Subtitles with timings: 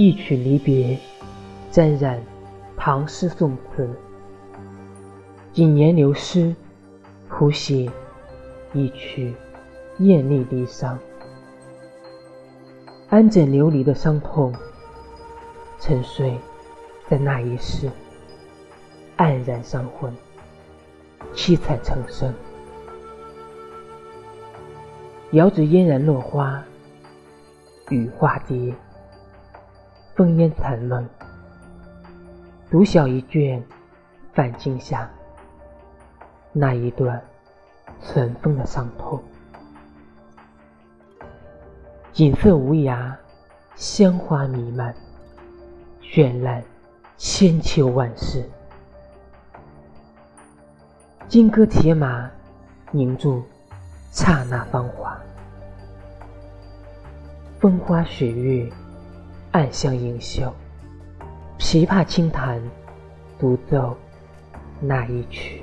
[0.00, 0.96] 一曲离别，
[1.72, 2.22] 沾染
[2.76, 3.90] 唐诗宋词。
[5.52, 6.54] 几年流失，
[7.28, 7.90] 谱写
[8.72, 9.34] 一曲
[9.98, 10.96] 艳丽离殇。
[13.08, 14.54] 安枕流离的伤痛，
[15.80, 16.38] 沉睡
[17.08, 17.90] 在那一世，
[19.16, 20.14] 黯然伤魂，
[21.34, 22.32] 凄惨成生。
[25.32, 26.62] 遥指嫣然落花，
[27.88, 28.72] 雨化蝶，
[30.18, 31.08] 风烟残梦。
[32.68, 33.62] 独小一卷
[34.34, 35.08] 泛惊霞，
[36.52, 37.22] 那一段
[38.02, 39.22] 尘封的伤痛。
[42.12, 43.14] 锦瑟无涯，
[43.76, 44.92] 香花弥漫，
[46.02, 46.64] 绚烂
[47.16, 48.44] 千秋万世。
[51.28, 52.28] 金戈铁马，
[52.90, 53.44] 凝住
[54.10, 55.16] 刹那芳华。
[57.60, 58.68] 风花雪月，
[59.52, 60.52] 暗香盈袖。
[61.58, 62.60] 琵琶轻弹，
[63.38, 63.96] 独奏
[64.80, 65.62] 那一曲。